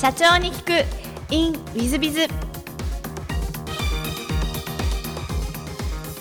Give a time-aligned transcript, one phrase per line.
[0.00, 1.34] 社長に聞く。
[1.34, 2.20] In ウィズビズ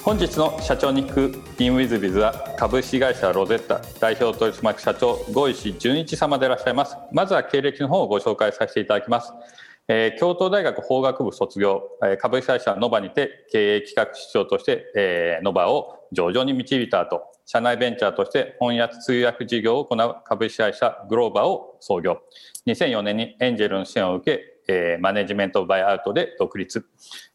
[0.04, 1.44] 本日の社長に聞く。
[1.60, 6.98] In ウィズビズは株式会社ロゼッタ代表取締役社長五石順一様でいらっしゃいます。
[7.12, 9.32] まずは経歴の方をご紹介させていただきます。
[9.88, 22.20] えー、京都大学法学部卒業、えー、株式会社ノバにて経営企画室長として、えー、ノバを上場に導いた後社内ベンチャーとして翻訳通訳事業を行う株式会社グローバーを創業。
[22.68, 26.86] 2004年にエンジェルの支援を受けえー、マネジメントバイアウトで独立。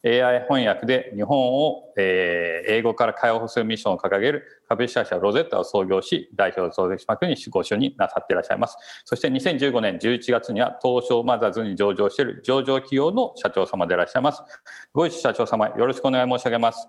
[0.04, 8.76] AI 翻訳で日本を、えー、英語から解放するミッションを掲げる株式会社ロゼッタを創業し代表総取締役にご就任なさっていらっしゃいます。
[9.04, 14.42] そして2015年11月には東証マザーズに上場している上場企業の社長様でいらっしゃいます。
[14.92, 16.87] 五石社長様よろしくお願い申し上げます。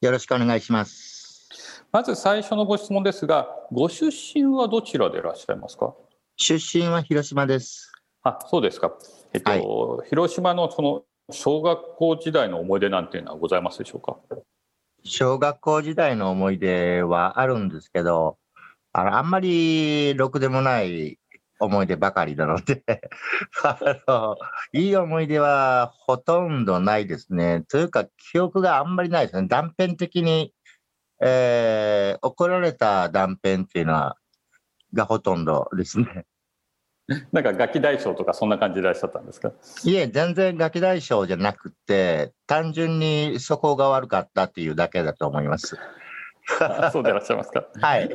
[0.00, 1.82] よろしくお願いします。
[1.90, 5.94] まず最初のご質問ですがご出身はどちらでいらっしゃいますか？
[6.36, 8.92] 出身は広島ですあそうですか
[9.32, 14.16] えっと、はい、広島のその小学校時代の思い出なんていうのはございますでしょうか？
[15.02, 18.38] 小学校時代の思い出はあるんですけど、
[18.92, 21.18] あのあんまりろくでもない
[21.58, 22.82] 思い出ばかりなので
[23.64, 24.36] あの、
[24.72, 27.64] いい思い出はほとんどないですね。
[27.68, 29.48] というか、記憶があんまりないですね。
[29.48, 30.52] 断片的に、
[31.20, 34.16] えー、怒られた断片っていうのは、
[34.92, 36.26] がほとんどですね。
[37.32, 39.52] なんかガキ大将とかそんな感じでいらっしゃったんですか？
[39.84, 45.76] いえ、全然ガキ大将じゃなくて、単純に素行が悪かったっていうだけだと思います。
[46.92, 47.64] そうでいらっしゃいますか？
[47.80, 48.10] はい。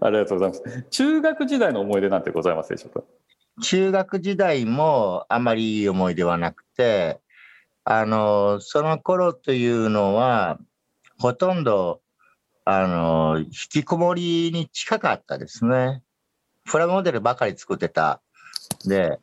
[0.00, 0.82] ありがとうございます。
[0.90, 3.04] 中学時代の思い出なんてございますでしょうか？
[3.62, 7.20] 中学時代もあまりいい思い出はなくて、
[7.84, 10.58] あの、その頃というのは、
[11.18, 12.00] ほとんど、
[12.64, 16.02] あの、引きこもりに近かったですね。
[16.70, 18.20] プラモデルばかり作ってた。
[18.86, 19.18] で、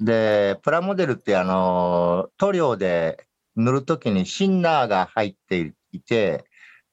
[0.00, 3.24] で、プラモデルってあの、塗料で
[3.56, 6.44] 塗るときにシンナーが入っていて、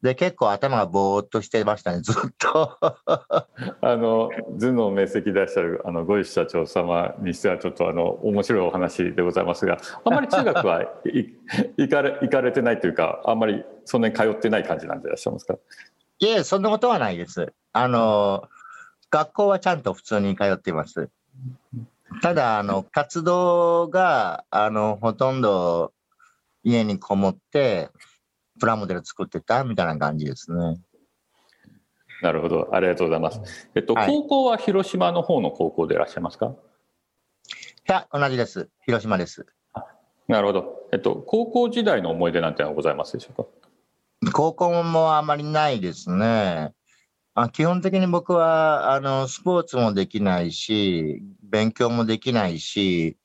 [0.03, 2.77] で、結構頭がぼーっとしてましたね、ずっと。
[3.81, 4.29] あの、
[4.59, 11.33] 頭脳明晰でいらっしゃる、あの、ご一社長様にしては、ちょっとあの、面白いお話でございますが、あんまり中学は行
[11.89, 15.55] かれ、行かれてないというか、あんまりそんなに通ってない感じなんでいらっしゃいますか？
[16.19, 17.51] いえ、そんなことはないです。
[17.73, 18.43] あの、
[19.09, 21.09] 学校はちゃんと普通に通っています。
[22.22, 25.94] ただ、あの、活動が、あの、ほとんど
[26.63, 27.90] 家にこもって、
[28.59, 30.79] プラモデル作ってたみたいな感じですね。
[32.23, 32.69] なるほど。
[32.73, 33.69] ありがとうございます。
[33.75, 36.47] えっと、はい、高校は広島の方の高校でいらっしゃいますか？
[36.47, 36.53] い
[37.85, 38.69] や、同じです。
[38.85, 39.46] 広島です。
[40.28, 40.90] なるほど。
[40.91, 44.31] えっと、高校時代の思い出なんてはございますでしょうか？
[44.34, 46.73] 高校もあまりないですね。
[47.39, 53.15] あ基本的に僕はあのスポーツもできないし、勉強もできないし、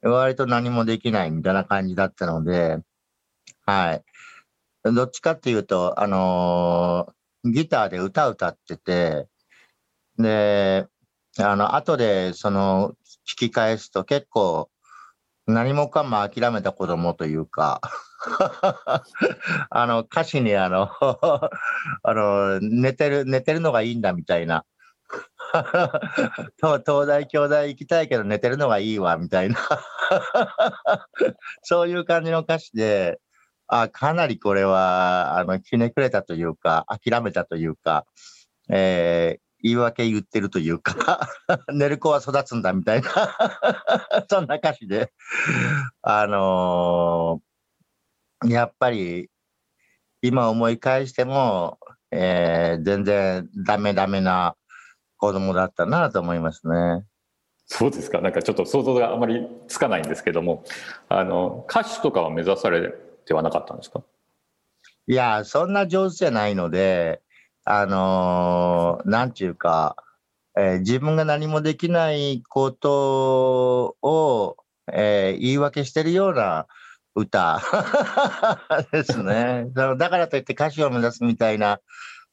[0.00, 2.78] 割と何もできないみたいな感じだったので、
[3.66, 4.04] はい。
[4.84, 9.28] どっちかっていうと、あのー、ギターで歌歌ってて、
[10.18, 10.86] で、
[11.38, 12.94] あの、後でその、
[13.30, 14.70] 聞き返すと結構、
[15.46, 17.82] 何もかも諦めた子供というか
[19.70, 20.90] あの、歌詞にあの
[22.02, 24.64] あの、寝てる、寝てるのがいいんだみたいな。
[26.62, 29.58] 東大京大行きたいけど寝てるのがいいわみたいな
[31.62, 33.18] そういう感じの歌詞で、
[33.66, 38.06] あかなりこれは、あの、ひねくれたというか、諦めたというか、
[38.68, 41.28] えー、言い訳言ってるというか
[41.72, 43.10] 寝る子は育つんだみたいな
[44.28, 45.12] そんな歌詞で、
[46.02, 47.40] あの、
[48.46, 49.28] やっぱり
[50.22, 51.78] 今思い返しても、
[52.10, 54.56] えー、全然ダメダメな
[55.16, 57.04] 子供だったなと思いますね。
[57.66, 58.20] そうですか？
[58.20, 60.64] なんかちょっと想像があまりつかないんですけども、
[61.08, 62.92] あの、歌手とかは目指され
[63.26, 64.02] てはなかったんですか？
[65.06, 67.20] いや、そんな上手じゃないので、
[67.64, 69.96] あのー、なんていうか、
[70.56, 74.56] えー、自分が何もできないことを、
[74.92, 76.66] えー、言い訳してるような
[77.14, 77.60] 歌
[78.92, 79.66] ですね。
[79.74, 81.80] だからといって歌手を目指すみたいな、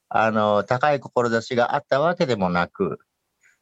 [0.10, 3.00] あの、高い志があったわけでもなく、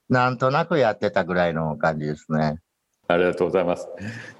[0.09, 2.59] なんとなくやってたぐらいの感じですね。
[3.07, 3.88] ありがとうございます。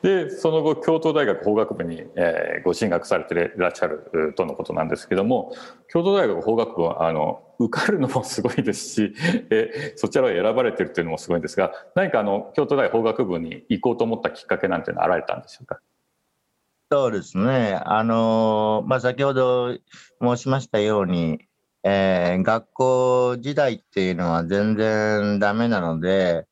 [0.02, 5.54] で、その後、京都大学法学部に、えー、ご進学されていらっしゃるとのことなんですけども、
[5.88, 9.14] 京都大学法学部は、あの、受かるのもすごいですし、
[9.52, 15.80] えー、そちらを選ばれてるっていうのもすごいんですが、何かあの、京都大法学部に行こうと思ったきっかけなんてのあられたんでしょうか？
[16.96, 17.78] そうですね。
[17.84, 19.78] あの、まあ、先ほど
[20.22, 21.40] 申しましたように、
[21.84, 26.48] えー、学校時代っていうのは全然ダメなので、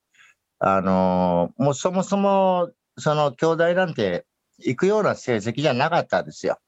[0.58, 4.26] あのもうそもそも、その兄弟なんて
[4.58, 6.58] 行くような成績じゃなかったんですよ。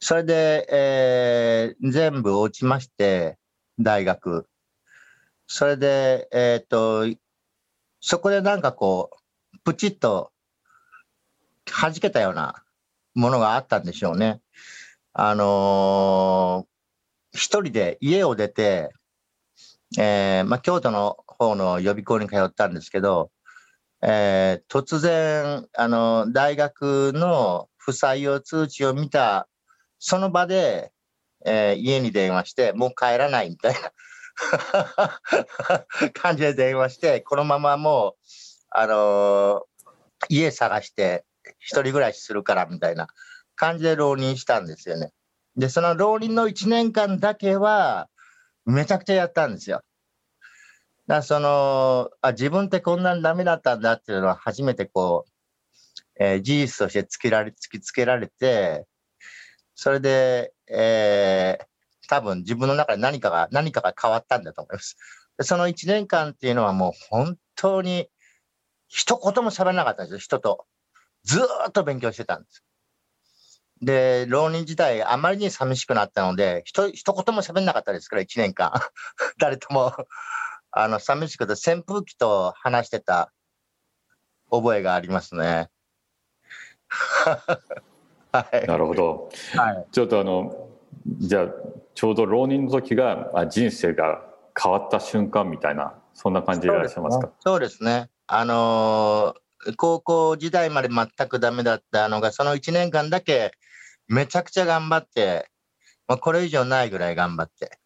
[0.00, 3.38] それで、えー全部落ちまして、
[3.78, 4.48] 大学。
[5.46, 7.06] それで、えっ、と、
[8.00, 9.10] そこでなんかこ
[9.54, 10.31] う、プチッと
[11.72, 12.62] 弾けたような
[13.14, 14.40] ものがあったんでしょうね。
[15.12, 16.72] あのー
[17.34, 18.90] 一人で家を出て、
[19.98, 23.30] えーまあ、京都の方の予備校に通ったんですけど、
[24.02, 29.48] えー突然、あの、大学の不採用通知を見た、
[29.98, 30.92] その場で、
[31.46, 35.20] えー家に電話して、もう帰らないみたいな
[36.12, 38.14] 感じで電話して、このままもう、
[38.70, 39.62] あのー
[40.28, 41.24] 家探して、
[41.58, 43.08] 一人暮らしするからみたいな
[43.54, 45.12] 感じで浪人したんですよね。
[45.56, 48.08] で、その浪人の1年間だけは、
[48.64, 49.82] めちゃくちゃやったんですよ。
[51.08, 58.86] だそのあ自分ってこんなにダメだったんだっていうのは初めてこう、えー事実としてつけられ突きつけられて、
[59.74, 61.66] それで、えー
[62.08, 64.96] 多分自分の中で何かが、何かが変わったんだと思います。
[65.38, 68.08] でその1年間っていうのはもう本当に
[68.86, 70.66] 一言も喋らなかったんですよ、人と。
[71.24, 72.64] ずーっと勉強してたんです。
[73.80, 78.72] で、浪人時代、あまりに寂しくなったので、ひと一言も喋んなかったですから、1年間。
[79.38, 79.92] 誰とも、
[80.70, 83.32] あの、寂しくて扇風機と話してた
[84.50, 85.70] 覚えがありますね。
[88.32, 88.66] はい。
[88.66, 89.86] なるほどはい。
[89.90, 90.68] ちょっとあの
[91.18, 91.48] じゃあ
[91.94, 94.22] ちょうど浪人の時があ人生が
[94.60, 98.10] 変わった瞬間みたいなそんな感じでいらっしゃいますかそうですね。
[98.26, 99.42] あのー
[99.76, 103.52] 高校時代まで全くダメだったのが、その1年間だけ
[104.08, 105.48] めちゃくちゃ頑張って、
[106.08, 107.78] まあ、これ以上ないぐらい頑張って、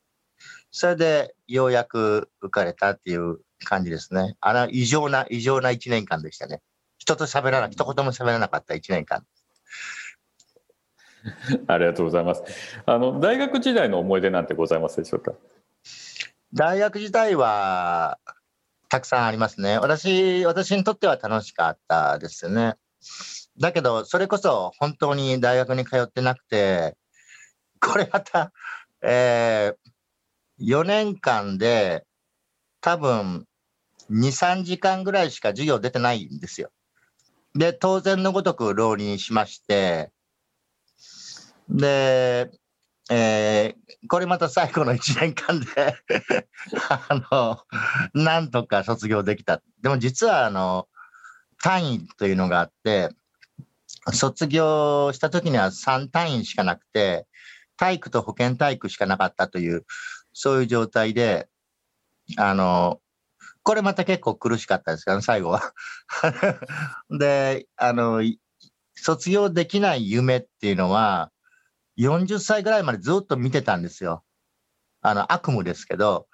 [0.71, 4.37] それでようやく受かれたっていう感じですね。
[4.41, 6.61] あの、異常な、異常な1年間でしたね。
[6.99, 9.25] 人と喋らな、一言も喋らなかった1年間。
[11.67, 12.43] ありがとうございます
[12.87, 15.33] あの大学時代の思い出なんてございますでしょうか？
[16.53, 18.19] 大学時代は、
[18.89, 19.79] たくさんありますね。
[19.79, 22.77] 私、私にとっては楽しかったですね。
[23.59, 26.97] だけど、それこそ本当に大学に通ってなくて、
[27.81, 28.53] これまた、
[29.03, 29.75] え
[30.59, 32.05] 4年間で
[32.81, 33.47] 多分
[34.11, 36.71] 2、3時間ぐらいしか授業出てないんですよ。
[37.55, 40.13] で、当然のごとく浪人しまして、
[41.69, 42.51] で、
[43.11, 45.67] えーこれまた最後の1年間で
[46.89, 49.63] あの、なんとか卒業できた。
[49.83, 50.87] でも実は、あの、
[51.63, 53.11] 単位というのがあって、
[54.13, 57.27] 卒業した時には3単位しかなくて、
[57.77, 59.85] 体育と保健体育しかなかったという、
[60.33, 61.49] そういう状態で、
[62.39, 63.01] あの、
[63.65, 65.13] これまた結構苦しかったですか？
[65.13, 65.75] らね、最後は。
[67.19, 68.23] で、あの、
[68.97, 71.31] 卒業できない夢っていうのは、
[71.97, 74.23] 40歳ぐらいまでずっと見てたんですよ。
[75.03, 76.27] あの、悪夢ですけど、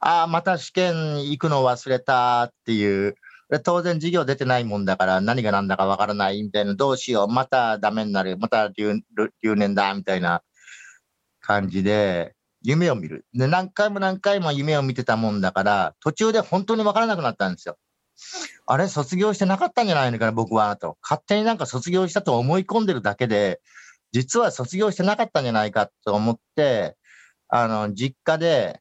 [0.00, 3.14] ああ、また試験行くの忘れたっていう、
[3.50, 9.00] で当然授業出てないもんだから何が何だかわからないみたいな、どうしよう、またダメになる、また留
[9.42, 10.42] 留年だみたいな
[11.40, 13.26] 感じで、夢を見る。
[13.34, 17.76] で、何回も何回も夢を見てたもんだから、途中で本当にわからなくなったんですよ。
[18.66, 20.96] あれ、卒業してなかったんじゃないのかな、僕は、と。
[21.02, 23.60] 勝手になんか卒業したと思い込んでるだけで、
[24.14, 26.96] 実は卒業してなかったんじゃないかと思って、
[27.48, 28.80] あの、実家で、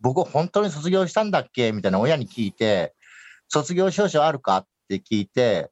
[0.00, 1.70] 僕本当に卒業したんだっけ？
[1.70, 2.92] みたいな親に聞いて、
[3.46, 4.56] 卒業証書あるか？
[4.56, 5.70] って聞いて、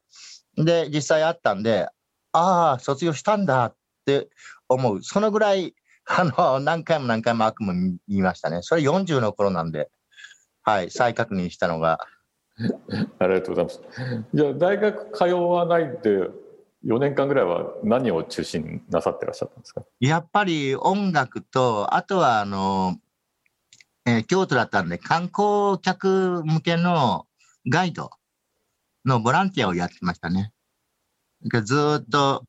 [0.55, 1.89] で、実際あったんで、
[2.31, 4.29] ああ、卒業したんだって
[4.69, 5.03] 思う。
[5.03, 5.75] そのぐらい、
[6.07, 8.59] あの、何回も何回も悪夢見見ましたね。
[8.61, 9.89] それ40の頃なんで、
[10.63, 11.99] はい、再確認したのが。
[13.19, 13.81] ありがとうございます
[14.33, 16.29] じゃあ大学通わないで
[16.85, 19.83] 4年間ぐらいは何を中心になさってらっしゃったんですか？
[19.99, 22.97] やっぱり音楽と、あとはあの、
[24.05, 27.25] えー京都だったんで、観光客向けの
[27.69, 28.09] ガイド
[29.05, 30.51] のボランティアをやってましたね。
[31.43, 32.43] でずーっと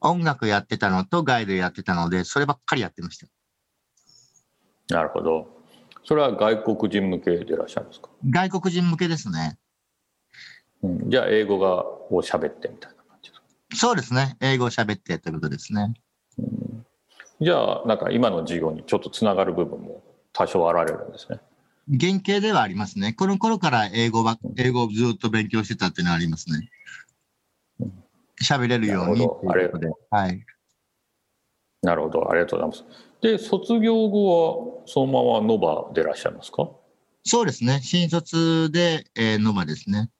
[0.00, 3.26] 音楽やってたのとガイドやってたので、そればっかりやってました。
[4.94, 5.46] なるほど
[6.04, 9.58] それは外国人向けでいらっしゃるんですか、外国人向けですね。
[10.82, 12.99] うん、じゃあ英語がを喋ってみたいな
[13.74, 14.36] そうですね。
[14.40, 15.94] 英語を喋ってということですね。
[17.40, 21.40] じゃあなんか今の授業にちょっとつながる部分も多少あられるんですね
[21.88, 23.14] 原型ではありますね。
[23.14, 26.68] この頃から英語ば、英語をずっと勉強してたっていうのはありますね。
[28.42, 29.92] 喋れるようにっていうことで。
[30.10, 30.44] はい。
[31.82, 36.68] なるほどありがとうございますで卒業後はそのままノバでいらっしゃいますか？
[37.24, 37.80] そうですね。
[37.82, 40.10] 新卒で、えー、ノバですね。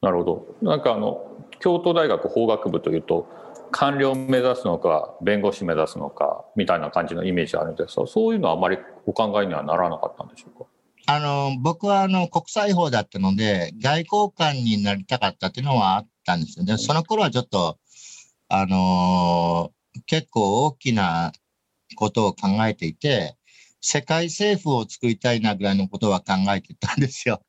[0.00, 0.56] なるほど。
[0.62, 1.31] なんかあの、
[1.62, 3.28] 京都大学法学部というと、
[3.70, 8.76] 官僚を目指すのか、弁護士目指すのか、みたいな感じのイメージあるんですが、そういうのはあまり
[9.06, 10.66] お考えにはならなかったんでしょうか？
[11.06, 16.76] あの、僕はあの、国際法だったので、外交官になりたかったっていうのはあったんですよね。
[16.78, 17.78] その頃はちょっと、
[18.48, 21.32] あのー、結構大きな
[21.96, 23.36] ことを考えていて、
[23.80, 27.42] 世界政府を作りたいなぐらいのことは考えてたんですよ。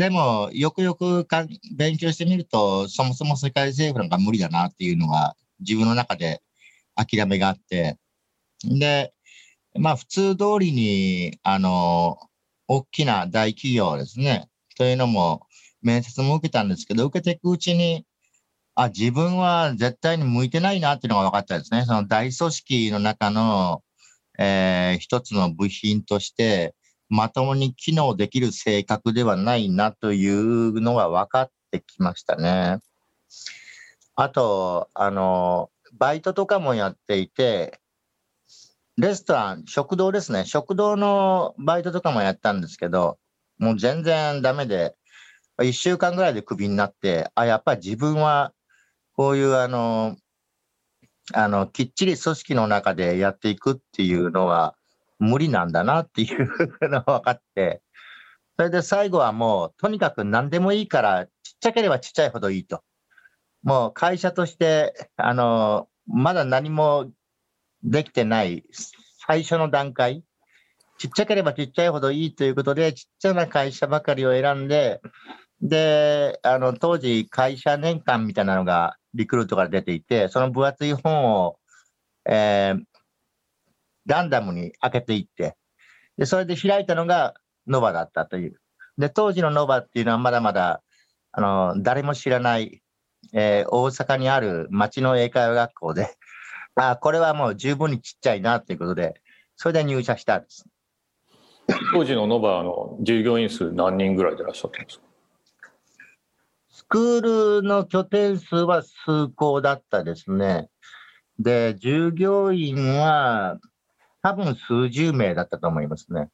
[0.00, 6.40] でも、よくよくか勉強してみると、そもそも世界政府なんか無理だなっていうのが自分の中で
[6.94, 7.98] 諦めがあって、
[8.64, 9.12] で、
[9.78, 12.16] まあ普通通りに、あの、
[12.66, 15.42] 大きな大企業ですね、というのも
[15.82, 18.06] 面接も受けたんですけど、受けていくうちに、
[18.76, 21.84] あ、自分は絶対に向いてないなっていうのが分かったですね。
[21.84, 23.82] その大組織の中の、
[24.38, 26.74] えー、一つの部品として、
[27.10, 32.78] まともに機能できる性格ではないなというのが分かってきましたね。
[34.14, 37.80] あと、あの、バイトとかもやっていて、
[38.96, 40.44] レストラン、食堂ですね。
[40.44, 43.18] 食堂のバイトとかもやったんですけど、
[43.58, 44.94] もう全然ダメで、
[45.62, 48.52] 一週間ぐらいでクビになって、あ、やっぱり自分は、
[49.14, 50.16] こういうあの、
[51.32, 54.76] あの、きっちり組織の中でやっていくっていうのは
[55.20, 56.48] 無理なんだなっていう
[56.88, 57.82] のが分かって、
[58.56, 62.82] それで最後はもう、とにかく何でもいいから、ちっちゃければちっちゃいほどいいと。
[63.62, 67.10] もう会社として、あの、まだ何も
[67.82, 68.64] できてない
[69.26, 70.24] 最初の段階、
[70.98, 75.00] ちっちゃければちっちゃいほどいいということで、ちっちゃな会社ばかりを選んで、
[75.62, 81.58] で、あの、当時会社年間みたいなのがリクルートから出ていて、その分厚い本を、
[82.28, 82.82] えー、
[84.06, 85.56] ランダムに開けていって、
[86.16, 87.34] で、それで開いたのが
[87.66, 88.60] ノバだったという。
[88.98, 90.82] で、当時のノバっていうのはまだまだ、
[91.32, 92.82] あの、誰も知らない
[93.32, 96.16] えー、大阪にある町の英会話学校で、
[96.74, 99.20] あこれはもう十分にちっちゃいなということで、
[99.56, 100.66] それで入社したんです。
[101.92, 105.04] 当時のノバの従業員数何人ぐらいでいらっしゃったんですか？
[106.70, 110.70] スクールの拠点数は数校だったですね。
[111.38, 113.58] で、従業員は
[114.22, 116.28] 多分数十名だったと思いますね。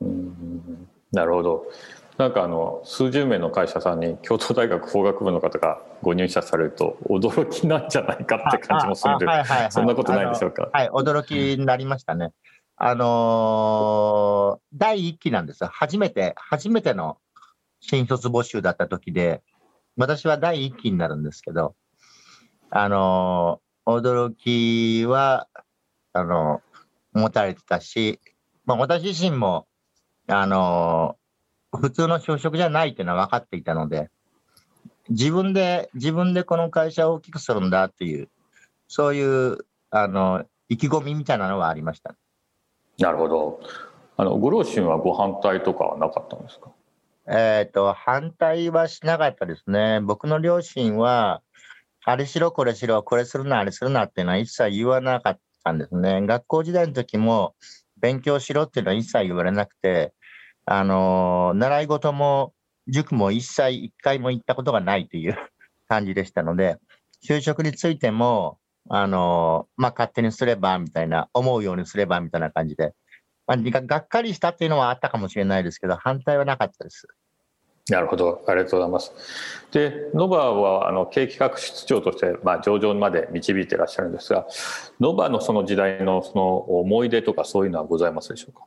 [0.00, 1.66] うんなるほど。
[2.18, 9.26] なんかあの数十名の会社さんに京都大学法学部の方がご入社されると驚きなんじゃないかって感じもするんで、
[9.70, 10.70] そんなことないでしょうか。
[10.72, 12.32] はい、驚きになりましたね。
[12.76, 17.18] あのー、第一期なんです初めて、初めての
[17.80, 19.42] 新卒募集だった時で、
[19.96, 21.74] 私は第一期になるんですけど、
[22.70, 25.48] あのー、驚きは、
[26.14, 28.20] あのー、持たれてたし、
[28.64, 29.66] まあ、私自身も、
[30.26, 31.16] あの
[31.70, 34.10] 普通の就職じゃないっていうのは分かっていたので、
[35.10, 38.28] 自分で、自分でこの会社を大きくするんだっていう、
[38.88, 39.58] そういう、
[39.90, 42.14] あの、意気込みみたいなのはありました。
[42.98, 43.60] なるほど。
[44.16, 46.70] あの、ご両親はご反対とかはなかったんですか？
[47.26, 50.00] えっ、と、反対はしなかったですね。
[50.00, 51.42] 僕の両親は、
[52.04, 56.20] あれしろ、これしろ、これするな、あれするなっていうのは一切言わなかったんですね。
[56.22, 57.54] 学校時代の時も、
[58.00, 60.12] 勉強しろっていうのは一切言われなくて、
[60.66, 62.52] あの、習い事も
[62.88, 65.36] 塾も一切一回も行ったことがないという
[65.88, 66.76] 感じでしたので、
[67.26, 68.58] 就職についても、
[68.90, 72.94] あの、まあ、勝手にすればみたいな、思うようにすればみたいな感じで、
[73.46, 77.08] まあ、がっかりしたっていうのはあったかもしれないですけど、反対はなかったです。
[77.90, 79.12] なるほど、ありがとうございます。
[79.70, 84.46] で、ノバはあの経営企画室長として、まあ、上場まで導いていらっしゃるんですが、
[85.00, 88.64] ノバのその時代のその思い出とかそういうのはございますでしょうか？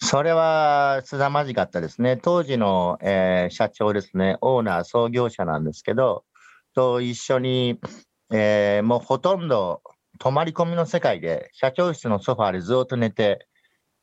[0.00, 2.18] それは凄まじかったですね。
[2.18, 6.24] 当時の、えー、社長ですね、オーナー、創業者なんですけど、
[6.74, 7.80] と一緒に、
[8.30, 9.80] えー、もうほとんど
[10.18, 13.46] 泊まり込みの世界で、社長室のソファーでずっと寝て、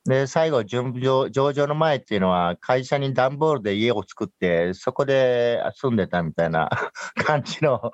[0.05, 6.69] で、最後、上場の前っていうのは、会社に段ボールで家を作って、そこで住んでたみたいな
[7.23, 7.93] 感じの、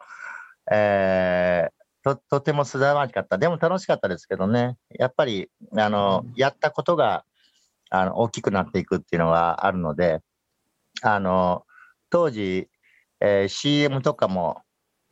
[0.71, 3.37] えー、と、とても凄まじかった。
[3.37, 4.77] でも楽しかったですけどね。
[4.91, 7.25] やっぱり、あの、やったことが、
[7.89, 10.21] あの大きくなっていくっていうのがあるので、
[11.01, 11.65] あの
[12.09, 12.69] 当時、
[13.19, 14.61] えー、CM とかも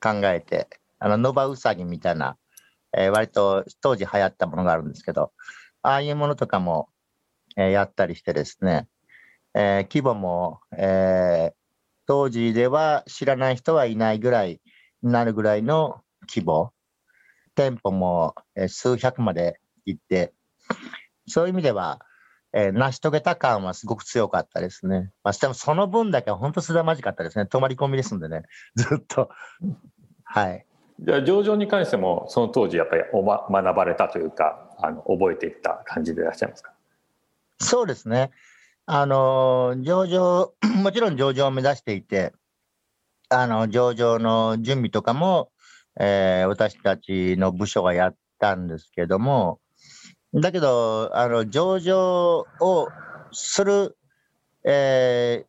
[0.01, 0.67] 考えて、
[0.99, 2.37] あのノバウサギみたいな、
[2.97, 5.31] えー、割と当時流行ったものがあるんですけど、
[5.85, 6.89] ああいうものとかも、
[7.55, 8.87] えー、やったりしてですね、
[9.53, 11.53] えー、規模も、えー、
[12.07, 14.61] 当時では知らない人はいないぐらい
[15.03, 16.71] になるぐらいの規模、
[17.53, 20.33] 店舗も、えー、数百まで行って、
[21.27, 21.99] そういう意味では、
[22.53, 25.11] えー成し遂げた感はすごく強かったですね。
[25.23, 27.45] まあ、でもその分だけは本当すだまじかったですね。
[27.45, 28.43] 泊まり込みですんでね、
[28.75, 29.29] ずっと。
[30.23, 30.65] はい。
[30.99, 36.71] じゃあ上場に関してもその当時やっぱりお、ま、学ばれたというかあの覚えていった感じでいらっしゃいますか？
[37.59, 38.31] そうですね。
[38.85, 40.53] あの上場、
[40.83, 42.33] もちろん上場を目指していて、
[43.29, 45.51] あの、上場の準備とかも、
[45.99, 49.59] えー私たちの部署がやったんですけども、
[50.33, 52.89] だけど、あの、上場を
[53.31, 53.97] する、
[54.63, 55.47] えー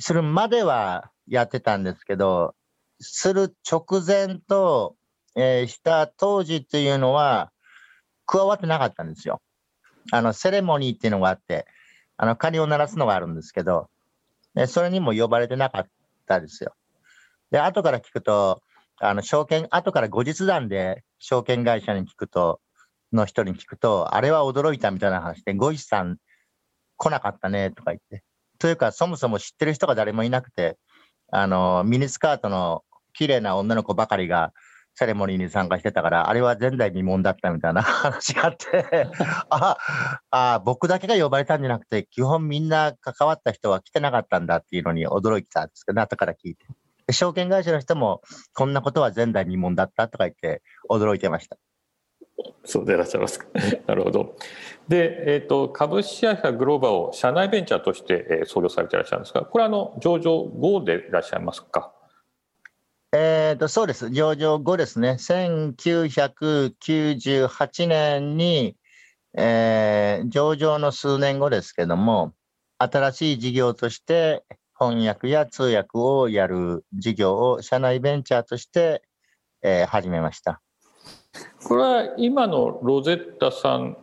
[0.00, 2.54] するまではやってたんですけど、
[3.00, 4.96] する直前と、
[5.36, 7.50] えーした当時っていうのは、
[8.28, 9.40] 加わってなかったんですよ。
[10.12, 11.66] あの、セレモニーっていうのがあって、
[12.18, 13.88] あの、鐘を鳴らすのがあるんですけど、
[14.54, 15.86] でそれにも呼ばれてなかっ
[16.26, 16.74] たですよ。
[17.50, 18.62] で、後から聞くと、
[19.00, 22.60] あの、証券、後から後日談で証券会社に聞くと、
[23.12, 26.18] の人に聞くと、あれは驚いたみたいな話で、ゴイさん
[26.98, 28.22] 来なかったねとか言って。
[28.58, 30.76] というか、そもそも知ってる人が誰もいなくて、
[31.30, 34.52] あの、ミニスカートの綺麗な女の子ばかりが
[34.98, 39.06] セレモニーに参加してたから、あれは前代未聞だったみたいな 話があって、
[39.48, 39.76] あ
[40.32, 46.66] あ、僕だけが呼ばれたんじゃなくて、基本みんな関わった人は来てなかったんだっていうのに驚いてたんですけど、後から聞いて。
[47.06, 48.22] で証券会社の人も、
[48.54, 51.56] こんなことは前代未聞だったとか言って驚いてました。
[52.64, 53.46] そうでいらっしゃいますか
[53.86, 54.36] なるほど
[54.88, 61.92] で、えー、と株式会社グローバを社内ベンチャーとして、えー創業されていらっしゃるんですがこれはあの上場後でいらっしゃいますか？
[63.12, 68.76] えー、とそうです、上場後ですね、1998年に、
[69.34, 72.34] えー上場の数年後ですけども、
[72.76, 74.44] 新しい事業として
[74.78, 79.02] 翻訳や通訳をやる事業を社内ベンチャーとして、
[79.62, 80.60] えー始めました。
[81.66, 83.96] これは今のロゼッタさん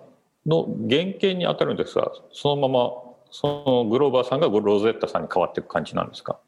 [0.48, 2.92] の原型に当たるんですがそのまま
[3.32, 6.40] そのグローバーさんがロゼッタさんに変わっていく感じなんですか？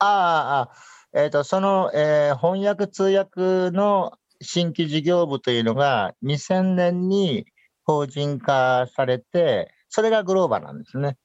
[0.00, 0.74] ああ、
[1.14, 7.46] えーと、その、えー翻訳通訳の新規事業部というのが2000年に
[7.84, 11.16] 法人化されて、それがグローバなんですね。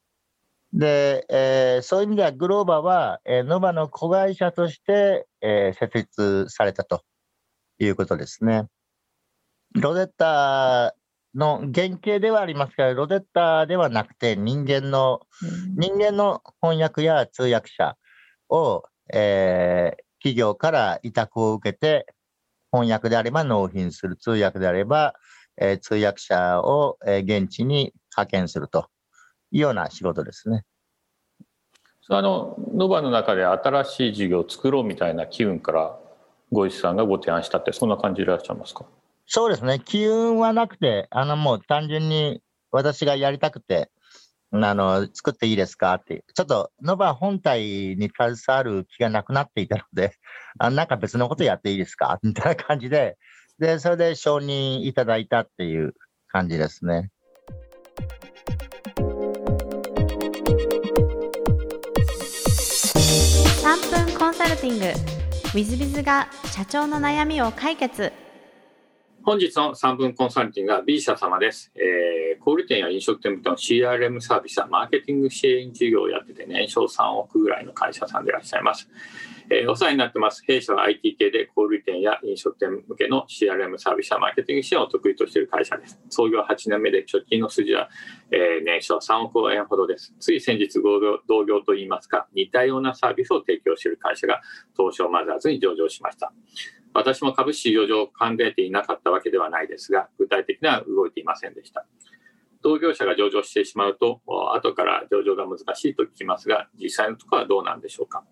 [0.72, 7.04] で、えーそういう意味ではグローバは、えーノバの子会社として、えー設立されたと
[7.80, 8.68] いうことですね。
[9.76, 10.96] ロゼッタ
[11.36, 15.22] の原型ではありますが、ロゼッタではなくて人間の、
[15.76, 17.98] 人間の翻訳や通訳者
[18.50, 22.06] を、えー企業から委託を受けて、
[22.72, 25.16] 翻訳であれば納品する、通訳であれば、
[25.58, 28.88] えー通訳者を、えー現地に派遣すると
[29.52, 30.64] いうような仕事ですね。
[32.10, 35.98] あのノバの中で新しい事業を作ろうみたいな機運から
[36.52, 38.86] ゴイスさんがご提案したってそんな感じでいらっしゃいますか？
[39.26, 43.90] そうですね、機運はなくて、あのもう単純に私がやりたくて、
[44.56, 45.94] あの作っていいですか？
[45.96, 50.16] って、ちょっとノバ本体に携わる気がなくなっていたので、
[50.60, 52.20] あなんか別のことやっていいですか？
[52.24, 53.18] みたいな感じで、
[53.60, 55.94] で、それで承認いただいたっていう
[56.28, 57.10] 感じですね。
[63.64, 64.86] 3分コンサルティング。
[64.86, 68.12] w i z b i z が社長の悩みを解決。
[69.26, 78.90] 本日の3分コンサルティングは B 社様です、えー小売店や飲食店向けの CRM サービスやマーケティング支援事業をやってて年商3億ぐらいの会社さんでいらっしゃいます、
[79.50, 80.44] えーお世話になってます。
[80.46, 86.00] 弊社は IT 系で小売店や飲食店向けの CRM サービスやマーケティング支援を得意としている会社です。
[86.10, 87.90] 創業8年目で直近の数字は、
[88.32, 90.14] えー年商3億円ほどです。
[90.20, 94.42] つい先日同業同業といいますか似たようなサービスを提供している会社が
[94.78, 96.32] 東証マザーズに上場しました。
[96.94, 101.86] 私も株式上場を考えていなかったわけではないですが、具体的には動いていませんでした。
[102.64, 104.22] 同業者が上場してしまうと、
[104.56, 108.24] 後から上場が難しいと聞きますが、実際のところはどうなんでしょうか。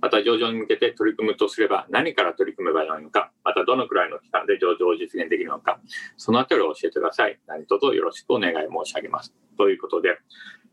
[0.00, 5.80] また上場に向けて取り組むとすれば、何から取り組めばよいのか、またどのくらいの期間で上場を実現できるのか、
[6.16, 7.40] そのあたりを教えてください。
[7.46, 9.34] 何卒よろしくお願い申し上げます。
[9.58, 10.18] ということで、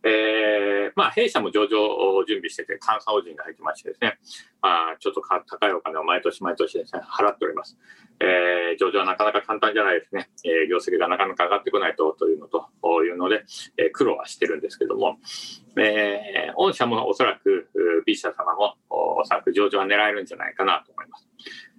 [0.04, 4.18] えーまあ、弊社も上場を準備してて、監査法人が入ってましてですね、
[4.62, 7.78] まあ、ちょっと高いお金を毎年毎年ですね、払っております。
[8.22, 10.30] えー上場はなかなか簡単じゃないですね。
[10.46, 13.44] えー業績がなかなか上がってこないとというのとこういうので、
[13.78, 15.18] えー苦労はしてるんですけども、
[15.78, 17.70] えー御社もおそらく
[18.06, 21.28] B 社様もおおそらく上場は狙えるんじゃないかなと思います。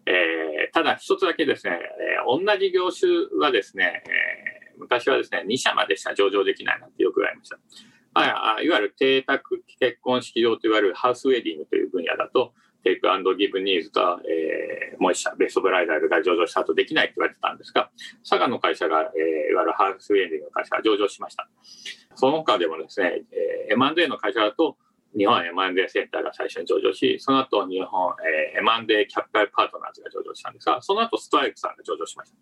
[0.06, 7.58] えーただ一つだけですね、えー同じ業種はですね、えー昔はですね、2社までしか上場できないなんてよく言われました。
[8.12, 17.90] まあ、いわゆる邸宅結婚式場といわれるハウスウェディングという分野だと、テイクギブニーズと、えー、もう一社、ベストブライダルが上場した後できないって言われてたんですが、
[18.28, 21.48] 佐賀の会社が、えー、いわゆるハウスウェディングの会社が上場しました。
[22.14, 23.22] その他でもですね、
[23.68, 24.76] えー、M&A の会社だと、
[25.16, 28.14] 日本 M&A センターが最初に上場し、その後日本、
[28.54, 32.36] えー、M&A キャピタルパートナーズが上場したんですが、その後ストライクさんが上場しました。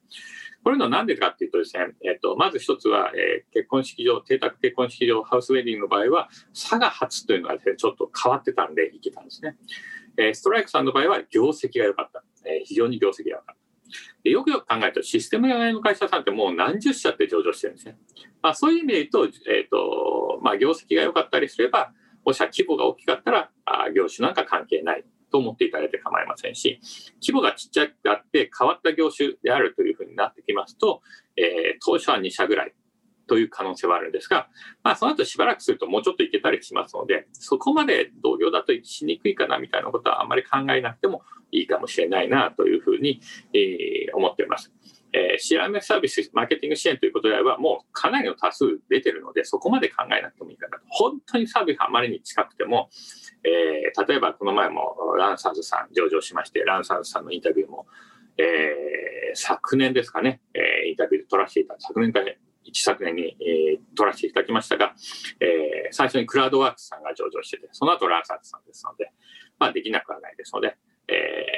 [0.62, 9.56] これのなんでかっていうとですね、えっと、まず一つは、えー、結婚式場、邸宅結婚式場、ハウスウェディングの場合は、佐賀発というのが、ね、ちょっと変わってたんでいけたんですね。
[10.18, 12.22] えー、ストライクさんの場合は業績が良かった。
[12.44, 13.56] えー、非常に業績が良かった。
[14.22, 17.96] でよくよく考えると、システム屋の会社さんってもう何十社って上場してるんですね。
[18.42, 21.92] まあ、そういう意味で言うと、え、ー、と、まあ、業績が良かったりすれば、
[22.28, 26.78] もし規模が大きかったら、あ業種なんか関係ないと思っていただいて構いませんし、
[27.22, 31.00] 規模がちっちゃくあって変わった業種であるというふうになってきますと、
[31.38, 32.74] えー、当初は2社ぐらい
[33.28, 34.48] という可能性はあるんですが、
[34.82, 43.22] まあ、その後しばらくするともうちょっといけたりしますので、そこまで同業だとしにくいかなみたいなことはあんまり考えなくてもいいかもしれないなというふうに、
[43.54, 44.70] えー、思っております。
[45.12, 50.84] えー、CRM サービス、マーケティング支援ということであれば、もうかなりの多数出てるので、そこまで考えなくてもいいかなと。
[50.88, 52.90] 本当にサービスあまりに近くても、
[53.44, 57.86] えー、例えばこの前もランサーズさん上場しまして、ランサーズさんのインタビューも、
[58.36, 62.20] えー、昨年ですかね、えー、インタビューで取らせていた、昨年か
[62.68, 64.94] 一昨年に、えー、取らせていただきましたが、
[65.40, 69.10] えー、最初にクラウドワークスさんが上場してて、その後ランサーズさんですので、
[69.58, 70.76] まあできなくはないですので、
[71.08, 71.57] え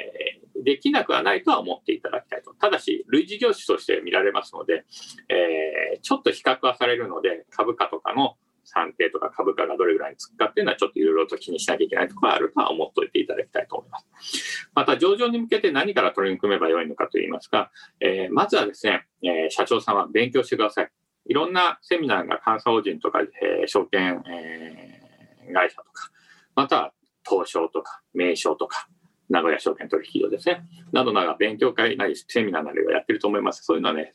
[0.63, 2.53] できなくはないとは思っていただきたいと。
[2.53, 4.85] ただし、類似業種として見られますので、
[5.29, 14.69] えー、ちょっと比較はされるので、株価とかの算定とか株価がどれぐらいにつくかっていうのはちょっといろいろと気にしなきゃいけないところがあるとは思っておいていただきたいと思います。
[14.73, 20.91] また上場に向けて何から取り組めばよいのかといいますか、えー、まずはですね、えー、社長さんは勉強してください。
[21.27, 26.09] いろんなセミナーが監査法人とか、えー、証券、えー、会社とか、
[26.55, 26.93] または
[27.27, 28.87] 東証とか名称とか、
[29.31, 33.63] 名古屋証券取引所ですね、などなど勉強会なりセミナーなりをやってると思います。
[33.63, 34.13] そういうのはね、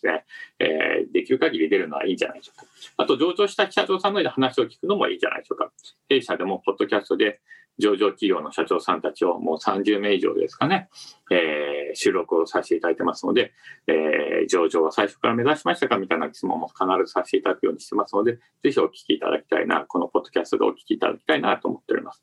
[0.59, 2.67] えー、できる限り出るのはいいんじゃないでしょうか。
[2.99, 5.73] あと、上場した社長さんの話を聞くのもいいんじゃないでしょうか。
[6.09, 7.41] 弊社でも、ポッドキャストで
[7.79, 10.89] 上場企業の社長さんたちをもう30名以上ですかね、
[11.31, 13.53] えー、収録をさせていただいてますので、
[13.87, 22.23] えー、上場は最初から目指しましたかみたいな質問も必ずさせていただくようにしてますので、ぜひお聞きいただきたいな、このポッドキャストでお聞きいただきたいなと思っております。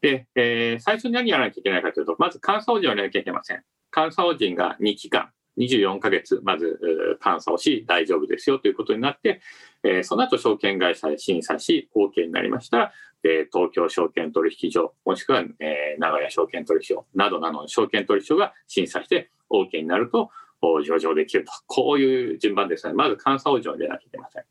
[0.00, 3.62] で、えー、最初に何やらなきゃいけないかというと、まず監査法人をやらなきゃいけません。
[3.94, 6.80] 監査法人が2期間、24ヶ月、まず
[7.22, 9.40] 監査をし、大丈夫ですよということになって、
[9.82, 20.30] えー、その後証券会社で審査し、OK になりましたら、えー、東京証券取引所、もしくは、えー、名古屋証券取引所などなどの証券取引所が審査して OK になると、
[20.84, 21.52] 上場できると。
[21.66, 22.92] こういう順番ですね。
[22.92, 24.44] まず監査法人を入れなきゃいけません。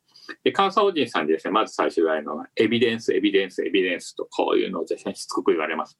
[0.44, 6.00] で、監査法人さんにですね、まず最初言われるのは、エビデンス、エビデンス、エビデンスと、こういうのをですね、しつこく言われます。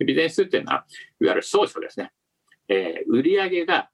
[0.00, 0.86] エビデンスっていうのは、
[1.20, 2.12] いわゆる証書ですね。
[2.68, 3.90] えー、売上が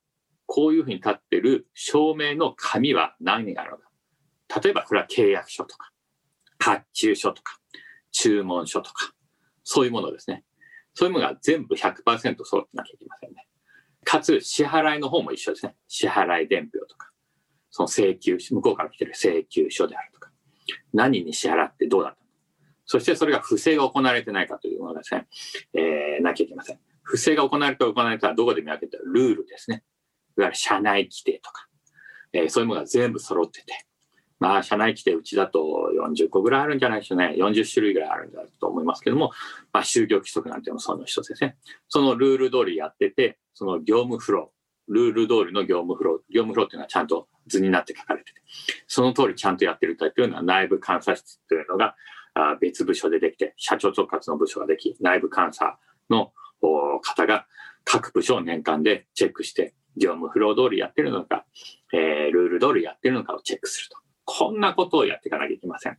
[0.46, 4.60] こういうふうに立ってる証明の紙は何があるのか。
[4.60, 5.90] 例えば、これは契約書とか、
[6.58, 7.58] 発注書とか、
[8.12, 9.12] 注文書とか、
[9.62, 10.44] そういうものですね。
[10.94, 13.46] そういうものが全部100%揃ってなきゃいけませんね。
[14.04, 15.74] かつ、支払いの方も一緒ですね。
[15.88, 17.10] 支払い伝票とか。
[17.76, 20.30] その請求書、向こうから来てる請求書であるとか、
[20.92, 22.18] 何に支払ってどうだった
[22.86, 25.26] そしてそれが不正が行われてないかというものがですね、
[25.74, 26.78] えー、なきゃいけません。
[27.02, 29.82] 不正が行われて行われたらどこで見分けてるルールですね。
[30.38, 31.66] いわゆる社内規定とか、
[32.32, 33.86] えー、そういうものが全部揃ってて、
[34.38, 37.34] まあ、社内規定うちだと40個ぐらいあるんじゃないでしょうね。
[37.36, 39.32] 40種類ぐらいあるんだと思いますけども、
[39.72, 41.56] まあ、就業規則なんていうのもその一つですね。
[41.88, 44.54] そのルール通りやってて、その業務フロー、
[44.88, 48.40] ルール通りの業務フロー、業務フローっていうのはちゃんと図になって書かれてて、
[48.86, 51.96] その通りちゃんとやってるタイプというのは内部監査室というのが
[52.60, 55.78] 別部署でできて、社長直轄の部署ができ、内部監査
[56.10, 56.32] の
[57.02, 57.46] 方が
[57.84, 61.44] 各部署を年間でチェックして、業務フロー通りやってるのか、
[61.92, 63.96] えー、ルール通りやってるのかをチェックすると。
[64.24, 65.98] こんなことをやっていかなきゃいけません。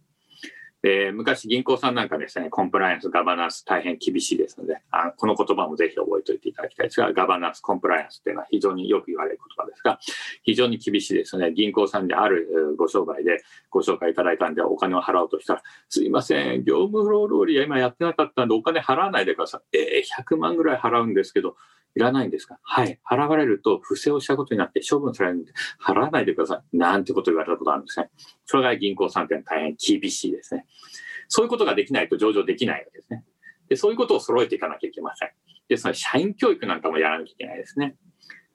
[0.86, 9.98] で昔銀行さんなんかですね、コンプライアンス、ガバナンス大変厳しいですので、あこの言葉もぜひ覚えておいていただきたいですが、ガバナンス、コンプライアンスっていうのは非常によく言われる言葉ですが、
[10.44, 11.52] 非常に厳しいですね。
[11.54, 19.78] 銀行さんであるご商売でご紹介いただいたんでお金を払おうとしたら、すいません、業務フロー通りは今やってなかったんでお金払わないでください。
[19.78, 21.56] えー、100万ぐらい払うんですけど、
[21.96, 22.60] いらないんですか？
[22.62, 23.00] はい。
[23.10, 26.78] 払われると不正をしたことになって処分されるんで、払わないでください。
[26.78, 28.10] なんてことを言われたことあるんですね。
[28.46, 30.66] それが銀行さんって大変厳しいですね。
[31.28, 33.24] そういうことができないと上場できないわけですね。
[33.70, 35.30] で、そういうことを揃えていかなきゃいけません。
[35.68, 37.96] で、その社員教育なんかもやらなきゃいけないですね。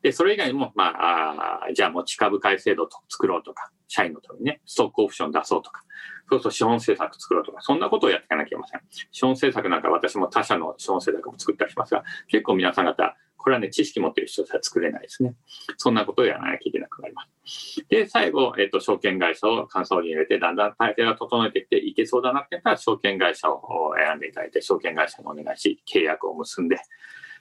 [0.03, 5.83] で、それ以外にも、まあ、あじゃあ持ち株会制度を作ろうとか、社員のためにね、ストックオプション出そうとか、
[6.31, 8.81] そうすると資本政策作ろうとか、そんなことをやっていかなきゃいけません。
[9.11, 15.35] 資本政策なんか私も他社の資本政策も作ったりしますが、結構皆さん方、これはね、知識持ってる人じゃ作れないですね。
[15.79, 17.85] そんなことをやらなきゃいけなくなります。
[17.89, 26.79] で、最後、えっ、と、証券会社を監査に入れて、だんだん体制が整えてきて、いけそうだなって言ったら、証券会社を選んでいただいて、証券会社にお願いし、契約を結んで、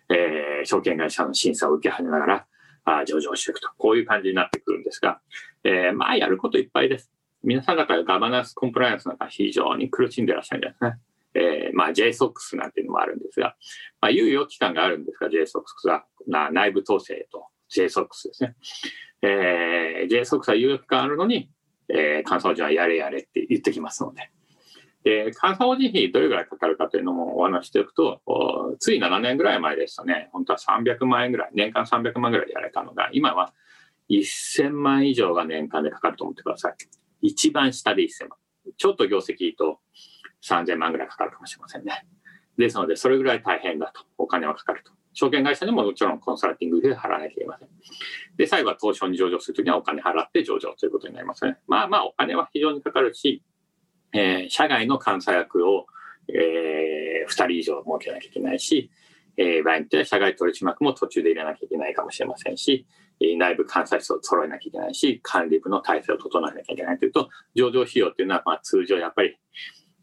[0.10, 2.46] えー、証券会社の審査を受け始めながら、
[2.86, 5.20] あ上場していくと、こういう感じになってくるんですが、
[5.64, 7.12] えー、まあ、やることいっぱいです。
[7.44, 10.98] 皆さん方ガバナンスコンプライアンスなんか非常に苦しんでらっしゃるんですね。
[11.69, 13.55] えー、まあ JSOX なんていうのもあるんですが、
[14.01, 18.55] まあ、猶予期間があるんですが、JSOX はな内部統制と JSOX ですね。
[19.21, 21.49] えー、JSOX は猶予期間あるのに、
[21.89, 24.32] えー、監査法人はやれやれって言ってきますので。
[25.03, 28.21] で、監査法人費どれぐらいかかるかというのもお話しておくと、
[28.79, 33.53] つい7年ぐらい前ですとね、本当は300万円ぐらい、年間300万ぐらいでやれたのが、今は
[34.10, 36.75] 1000万以上が年間でかかると思ってください。
[37.21, 38.38] 一番下で1000万。
[38.77, 39.79] ちょっと業績と
[40.43, 42.06] 3000万ぐらいかかるかもしれませんね。
[42.58, 44.02] ですので、それぐらい大変だと。
[44.17, 44.91] お金はかかると。
[45.13, 47.69] 証券会社にももちろんコンサルティングで払わなきゃいけません。
[48.38, 51.58] で、最後は東証に上場するときにはお金払って上場ということになりますね。
[51.67, 53.43] まあまあお金は非常にかかるし、
[54.13, 55.88] えー、社外の監査役を、
[56.28, 58.91] えー、2人以上設けなきゃいけないし、
[59.38, 62.86] えー、場合によっては社外取締役も途中で入れなきゃいけないかもしれませんし、
[63.38, 69.38] 内部監査室を揃えなきゃいけないし、管理部の体制を整えなきゃいけないというと、上場費用っていうのは、まあ通常やっぱり、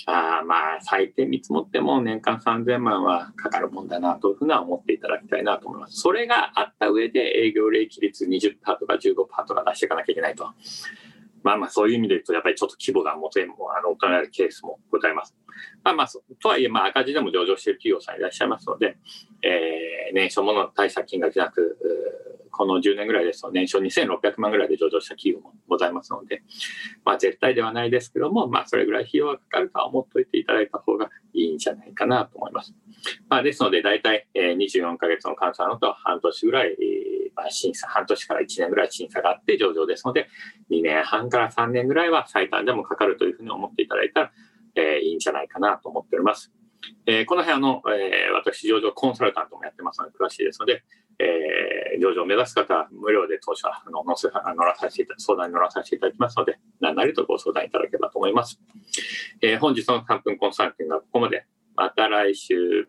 [0.06, 6.00] あまあ最低見積もっても年間3000万はかかるもんだなというふうな思っていただきたいなと思います。
[6.00, 10.46] それがあった上で営業利益率20%とか15%とか出していかなきゃいけないと。
[11.42, 15.36] まあまあそういう意味で言うと、やっぱりちょっと規模が持ても、あの、大人なるケースもございます。
[15.84, 16.08] まあまあ、
[16.40, 18.96] とはいえ、まあ赤字でも上場している企業さんいらっしゃいますので、
[19.42, 21.78] えー、年初もの大した金額じゃなく、
[22.56, 26.42] この10年ぐらいですと年商2600万ぐらいで上場した企業もございますので、
[27.04, 32.74] まあ絶対ではないですけども、まあそれぐらい費用がかかるとは思っておいていただいた方がいいんじゃないかなと思います。
[33.28, 36.76] まあですので大体24ヶ月の監査のと半年ぐらい、
[37.34, 40.28] まあ審査、半年から1年ぐらい審査があって上場ですので、
[40.70, 44.32] 2年半から3年ぐらいは最短でもかかるというふうに思っていただいたら、
[44.76, 46.52] えー、いいんじゃないかなと思っております。
[47.06, 50.84] えー、この辺あの、えー、私、上場コンサルタントもやってますので、詳しいですので、
[51.18, 51.26] えー、
[52.00, 58.60] 上場を目指す方は無料で当社の乗せ乗らさせて相談に乗らさせていただきますので、何なりとご相談いただければと思います。
[59.42, 61.46] えー、本日の3分コンサルティングはここまで。
[61.76, 62.88] また来週。